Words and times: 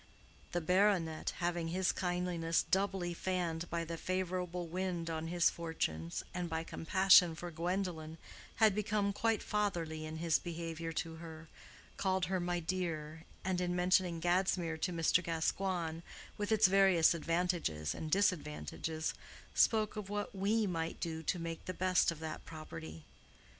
The 0.51 0.61
baronet, 0.61 1.33
having 1.37 1.67
his 1.67 1.91
kindliness 1.91 2.63
doubly 2.63 3.13
fanned 3.13 3.69
by 3.69 3.85
the 3.85 3.97
favorable 3.99 4.65
wind 4.65 5.11
on 5.11 5.27
his 5.27 5.51
fortunes 5.51 6.23
and 6.33 6.49
by 6.49 6.63
compassion 6.63 7.35
for 7.35 7.51
Gwendolen, 7.51 8.17
had 8.55 8.73
become 8.73 9.13
quite 9.13 9.43
fatherly 9.43 10.03
in 10.07 10.17
his 10.17 10.39
behavior 10.39 10.91
to 10.93 11.17
her, 11.17 11.49
called 11.97 12.25
her 12.25 12.39
"my 12.39 12.59
dear," 12.59 13.25
and 13.45 13.61
in 13.61 13.75
mentioning 13.75 14.19
Gadsmere 14.19 14.79
to 14.81 14.91
Mr. 14.91 15.23
Gascoigne, 15.23 15.99
with 16.35 16.51
its 16.51 16.65
various 16.65 17.13
advantages 17.13 17.93
and 17.93 18.09
disadvantages, 18.09 19.13
spoke 19.53 19.95
of 19.95 20.09
what 20.09 20.33
"we" 20.33 20.65
might 20.65 20.99
do 20.99 21.21
to 21.21 21.37
make 21.37 21.65
the 21.65 21.75
best 21.75 22.09
of 22.09 22.17
that 22.21 22.43
property. 22.43 23.03